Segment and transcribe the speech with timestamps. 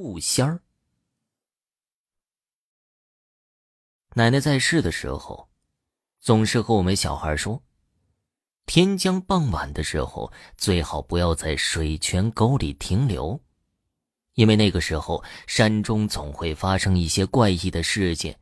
[0.00, 0.62] 兔仙儿。
[4.14, 5.48] 奶奶在世的时候，
[6.20, 7.64] 总是和我们小孩说：
[8.64, 13.40] 天将傍晚的时候，最好不要在水泉沟里停留，
[14.34, 18.38] 因为那个时候山中总会发生一些怪异的事件。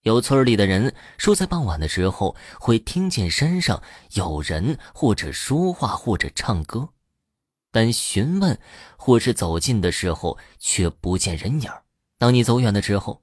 [0.00, 3.80] 有村里的人说，在傍晚的时候会听见山上
[4.14, 6.88] 有人或者说话或者唱歌。
[7.70, 8.58] 但询问
[8.96, 11.70] 或是走近的时候，却不见人影
[12.18, 13.22] 当你走远的时候，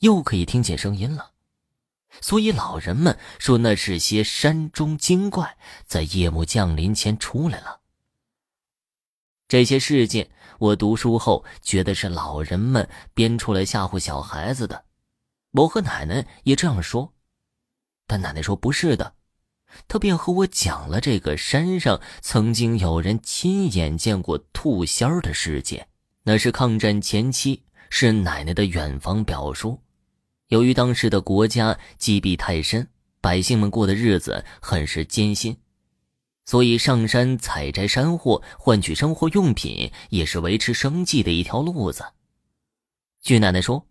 [0.00, 1.32] 又可以听见声音了。
[2.20, 7.80] 所以老人们说，那是些山中精怪在夜幕降临前出来了。
[9.48, 14.84] 这些事件，我读书后觉得是老人们编出来吓唬小孩子的。
[15.52, 17.12] 我和奶奶也这样说，
[18.06, 19.15] 但奶奶说不是的。
[19.88, 25.88] 他便和我讲了这个山上曾经有人亲眼见过兔仙儿的事件。
[26.24, 29.80] 那是抗战前期，是奶奶的远房表叔。
[30.48, 32.88] 由于当时的国家积弊太深，
[33.20, 35.56] 百姓们过的日子很是艰辛，
[36.44, 42.04] 所以上山采摘山货换取生活用品，也是维持生计的一条路子。
[43.20, 43.86] 据奶奶说，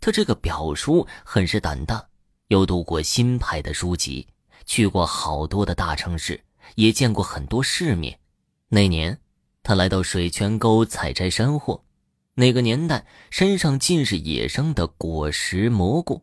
[0.00, 2.08] 他这个表叔很是胆大，
[2.48, 4.26] 又读过新派的书籍。
[4.66, 6.42] 去过好多的大城市，
[6.74, 8.18] 也见过很多世面。
[8.68, 9.18] 那年，
[9.62, 11.84] 他来到水泉沟采摘山货。
[12.34, 16.22] 那个年代，山上尽是野生的果实蘑菇。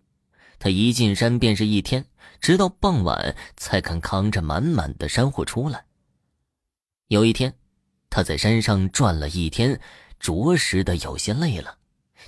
[0.60, 2.06] 他一进山便是一天，
[2.40, 5.86] 直到傍晚才肯扛着满满的山货出来。
[7.08, 7.56] 有一天，
[8.10, 9.80] 他在山上转了一天，
[10.20, 11.78] 着实的有些累了，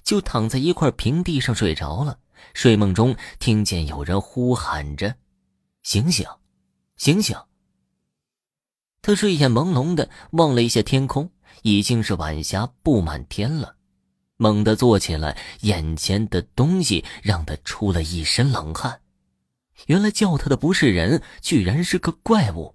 [0.02, 2.20] 就躺在一块平地上睡着了。
[2.54, 5.16] 睡梦中，听见有人呼喊着。
[5.84, 6.26] 醒醒，
[6.98, 7.38] 醒醒！
[9.02, 11.30] 他睡眼朦胧的望了一下天空，
[11.62, 13.76] 已经是晚霞布满天了。
[14.38, 19.02] 猛地坐起来，眼前的东西让他出了一身冷汗。
[19.88, 22.74] 原来叫他的不是人，居然是个怪物。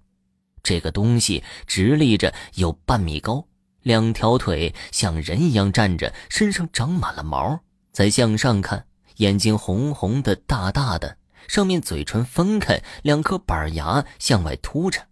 [0.61, 3.47] 这个东西直立着有半米高，
[3.81, 7.59] 两条腿像人一样站着，身上长满了毛。
[7.91, 8.85] 再向上看，
[9.17, 11.17] 眼睛红红的，大大的。
[11.47, 15.07] 上面嘴唇分开，两颗板牙向外凸着，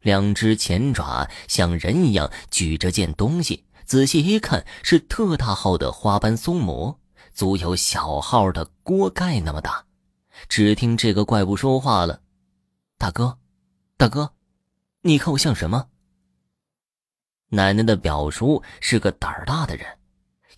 [0.00, 3.64] 两只前爪像人一样举着件东西。
[3.84, 7.00] 仔细一看，是特大号的花斑松蘑，
[7.32, 9.84] 足有小号的锅盖那么大。
[10.48, 12.20] 只听这个怪物说话了
[12.98, 13.38] ：“大哥，
[13.96, 14.34] 大哥，
[15.02, 15.88] 你看我像什么？”
[17.50, 19.86] 奶奶的表叔是个胆儿大的人。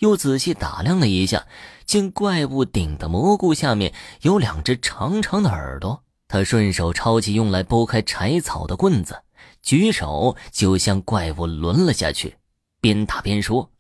[0.00, 1.47] 又仔细打量了一下，
[1.87, 6.03] 见怪物顶的蘑菇下面有两只长长的耳朵。
[6.28, 9.22] 他顺手抄起用来剥开柴草的棍子，
[9.62, 12.37] 举手就向怪物抡了下去，
[12.81, 13.71] 边打边说：“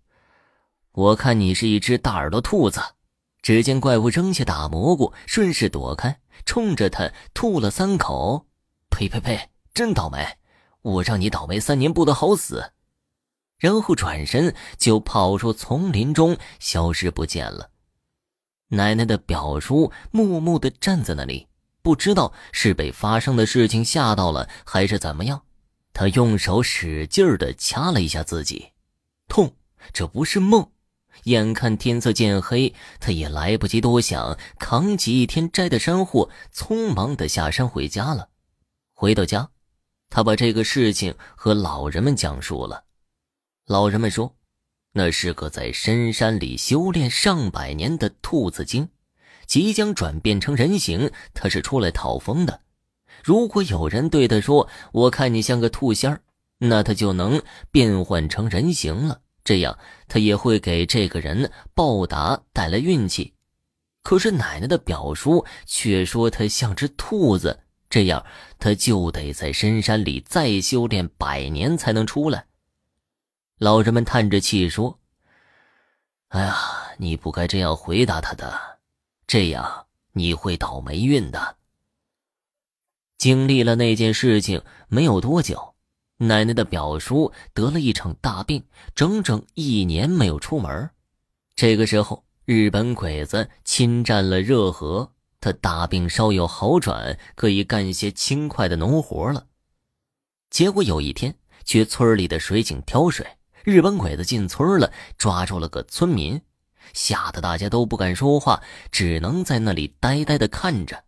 [0.92, 2.80] 我看你是一只大耳朵兔子。”
[3.40, 8.46] 只见怪物扔下大蘑菇，顺势躲开，冲着他吐了三口
[8.90, 9.48] ：“呸呸呸！
[9.72, 10.36] 真倒霉！
[10.82, 12.72] 我让你倒霉三年不得好死！”
[13.60, 17.70] 然后转身就跑出丛林中，消失不见了。
[18.68, 21.46] 奶奶的表叔木木的站在那里，
[21.82, 25.42] 不知道是被发生的事情吓到了，还是怎么样。
[25.92, 28.70] 他用手使劲的掐了一下自己，
[29.28, 29.54] 痛，
[29.92, 30.70] 这不是梦。
[31.24, 38.28] 眼看天色渐黑，他也来不及多想，扛起一天摘的山货，匆忙的下山回家了。
[38.94, 39.50] 回到家，
[40.08, 42.84] 他把这个事情和老人们讲述了。
[43.66, 44.36] 老人们说，
[44.92, 48.88] 那是个在深山里修炼上百年的兔子精，
[49.46, 51.10] 即将转变成人形。
[51.34, 52.62] 他是出来讨封的。
[53.22, 56.22] 如果有人对他说：“我看你像个兔仙儿”，
[56.58, 57.40] 那他就能
[57.70, 59.20] 变换成人形了。
[59.44, 59.78] 这样，
[60.08, 63.34] 他也会给这个人报答，带来运气。
[64.02, 68.24] 可是奶奶的表叔却说他像只兔子，这样
[68.58, 72.46] 他就得在深山里再修炼百年才能出来。
[73.60, 74.98] 老人们叹着气说
[76.28, 76.56] ：“哎呀，
[76.96, 78.58] 你不该这样回答他的，
[79.26, 81.58] 这样你会倒霉运的。”
[83.18, 85.74] 经历了那件事情没有多久，
[86.16, 88.64] 奶奶的表叔得了一场大病，
[88.94, 90.88] 整整一年没有出门。
[91.54, 99.48] 这个时候，日本鬼子侵占了热河，他大病稍有好转，可以干些轻快的农活了。
[100.48, 101.36] 结果有一天，
[101.66, 103.26] 去村里的水井挑水。
[103.70, 106.40] 日本鬼子进村了，抓住了个村民，
[106.92, 111.04] 吓得大家都不敢说话，只能在那里呆呆的看着。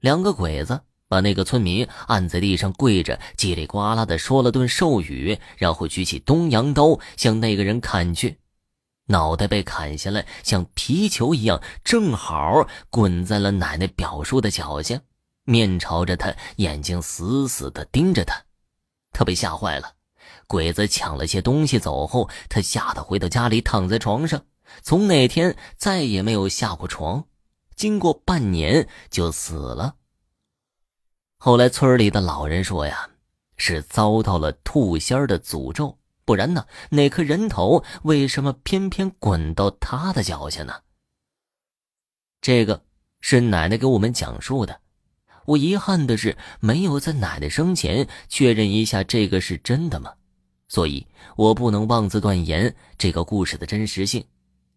[0.00, 8.38] 两个鬼子把那个村民按在地上跪着，叽里呱啦的说了顿咒语，然后举起东洋刀向那个人砍去。
[9.06, 15.00] 脑袋被砍下来，像皮球一样，正好滚在了奶奶表叔的脚下，
[15.44, 18.44] 面朝着他，眼睛死死的盯着他。
[19.12, 19.94] 他被吓坏了。
[20.46, 24.42] 鬼子抢了些东西走后，他吓得回到家里，躺在床上。
[24.82, 27.24] 从那天再也没有下过床。
[27.74, 29.96] 经过半年就死了。
[31.38, 33.08] 后来村里的老人说呀，
[33.56, 35.98] 是遭到了兔仙的诅咒。
[36.26, 36.66] 不然呢？
[36.90, 40.74] 那颗人头为什么偏偏滚到他的脚下呢？
[42.40, 42.84] 这个
[43.20, 44.80] 是奶奶给我们讲述的。
[45.46, 50.12] 我遗憾的是没有在奶奶生前确认一下这个是真的吗？
[50.70, 51.06] 所以
[51.36, 54.24] 我不能妄自断言这个故事的真实性。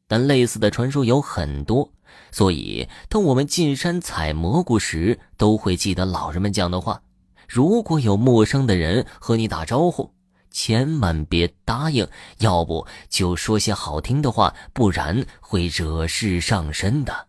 [0.07, 1.89] 但类似的传说有很多，
[2.31, 7.01] 所以当我们进山采蘑菇时，都会记得老人们讲的话：
[7.47, 10.11] 如果有陌生的人和你打招呼。
[10.55, 12.07] 千万别答应，
[12.37, 17.27] 要不就说些好听的话，不然会惹事上身的。